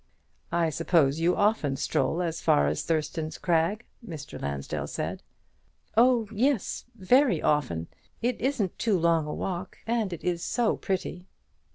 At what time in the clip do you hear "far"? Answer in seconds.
2.41-2.65